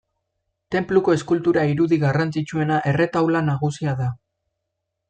[0.75, 4.11] Tenpluko eskultura irudi garrantzitsuena erretaula nagusia da.